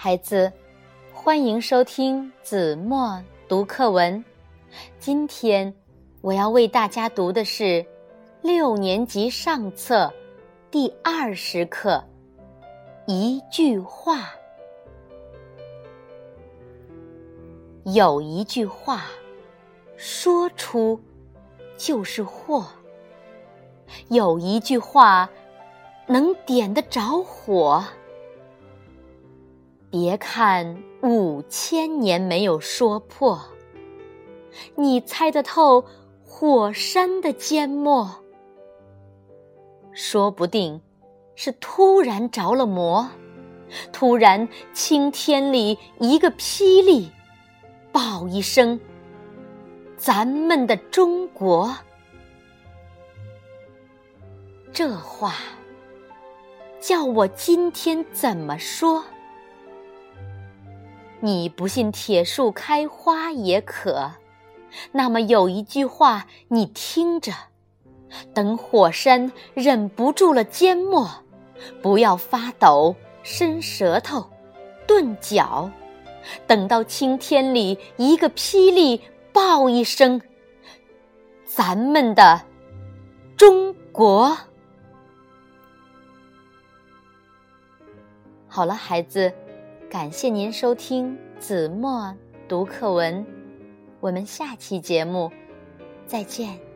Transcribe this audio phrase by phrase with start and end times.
[0.00, 0.52] 孩子，
[1.12, 4.24] 欢迎收听子墨读课文。
[5.00, 5.74] 今天
[6.20, 7.84] 我要为大家读的是
[8.40, 10.08] 六年级上册
[10.70, 12.00] 第二十课。
[13.08, 14.30] 一句话，
[17.82, 19.06] 有一句话，
[19.96, 21.00] 说出
[21.76, 22.62] 就是祸；
[24.10, 25.28] 有一句话，
[26.06, 27.82] 能点得着火。
[29.90, 33.40] 别看五千年没有说破，
[34.74, 35.82] 你猜得透
[36.26, 38.08] 火山的缄默？
[39.92, 40.80] 说不定
[41.34, 43.08] 是突然着了魔，
[43.90, 47.10] 突然青天里一个霹雳，
[47.90, 48.78] 爆一声，
[49.96, 51.74] 咱们的中国。
[54.70, 55.34] 这话
[56.78, 59.02] 叫我今天怎么说？
[61.20, 64.12] 你不信铁树开花也可，
[64.92, 67.32] 那么有一句话你听着：
[68.32, 71.10] 等火山忍不住了缄默，
[71.82, 74.30] 不要发抖、伸舌头、
[74.86, 75.68] 顿脚，
[76.46, 79.02] 等到青天里一个霹雳
[79.32, 80.20] 爆一声，
[81.44, 82.42] 咱们的
[83.36, 84.38] 中国。
[88.46, 89.32] 好了，孩子。
[89.90, 92.14] 感谢您收听子墨
[92.46, 93.24] 读课文，
[94.00, 95.32] 我们下期节目
[96.06, 96.67] 再见。